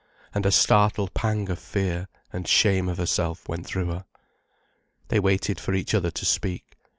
And 0.33 0.47
a 0.47 0.51
startled 0.51 1.13
pang 1.13 1.47
of 1.51 1.59
fear, 1.59 2.07
and 2.33 2.47
shame 2.47 2.89
of 2.89 2.97
herself 2.97 3.47
went 3.47 3.67
through 3.67 3.85
her. 3.91 4.05
They 5.09 5.19
waited 5.19 5.59
for 5.59 5.75
each 5.75 5.93
other 5.93 6.09
to 6.09 6.25
speak. 6.25 6.75